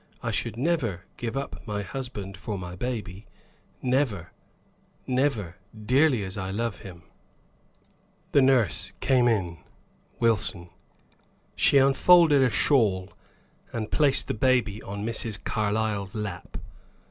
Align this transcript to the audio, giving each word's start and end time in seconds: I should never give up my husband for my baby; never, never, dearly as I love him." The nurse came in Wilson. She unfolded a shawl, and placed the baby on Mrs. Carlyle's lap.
I 0.23 0.31
should 0.31 0.57
never 0.57 1.03
give 1.15 1.37
up 1.37 1.61
my 1.67 1.83
husband 1.83 2.35
for 2.35 2.57
my 2.57 2.75
baby; 2.75 3.27
never, 3.83 4.31
never, 5.05 5.57
dearly 5.85 6.23
as 6.23 6.39
I 6.39 6.49
love 6.49 6.77
him." 6.79 7.03
The 8.31 8.41
nurse 8.41 8.93
came 8.99 9.27
in 9.27 9.59
Wilson. 10.19 10.71
She 11.55 11.77
unfolded 11.77 12.41
a 12.41 12.49
shawl, 12.49 13.13
and 13.71 13.91
placed 13.91 14.27
the 14.27 14.33
baby 14.33 14.81
on 14.81 15.05
Mrs. 15.05 15.43
Carlyle's 15.43 16.15
lap. 16.15 16.57